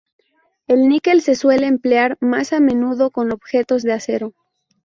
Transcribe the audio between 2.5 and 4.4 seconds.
a menudo con objetos de acero.